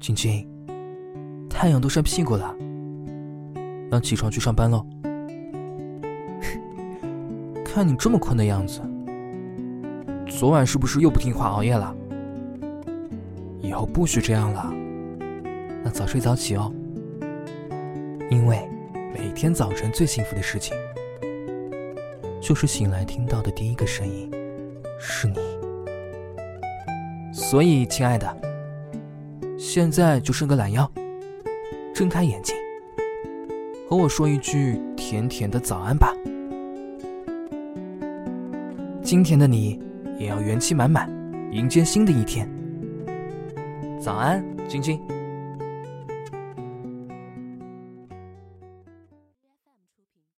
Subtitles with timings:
[0.00, 0.48] 晶晶，
[1.50, 2.54] 太阳都晒屁股了，
[3.90, 4.86] 要起床去上班喽。
[7.64, 8.80] 看你这么困的样子，
[10.26, 11.94] 昨晚是不是又不听话熬夜了？
[13.60, 14.72] 以后不许这样了，
[15.82, 16.72] 那早睡早起哦。
[18.30, 18.68] 因为
[19.12, 20.76] 每天早晨最幸福的事情，
[22.40, 24.30] 就是醒来听到的第一个声音
[25.00, 25.38] 是你。
[27.32, 28.26] 所以，亲爱的，
[29.58, 30.88] 现在就伸个懒腰，
[31.92, 32.54] 睁开眼睛，
[33.88, 36.14] 和我说一句甜甜的早安吧。
[39.02, 39.80] 今天的你
[40.16, 41.10] 也要元气满满，
[41.50, 42.48] 迎接新的一天。
[44.00, 45.17] 早安，晶晶。